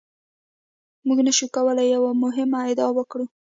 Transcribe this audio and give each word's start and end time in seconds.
موږ 1.07 1.19
نشو 1.27 1.45
کولای 1.55 1.87
یوه 1.95 2.11
مهمه 2.23 2.59
ادعا 2.71 2.89
وکړو. 2.95 3.25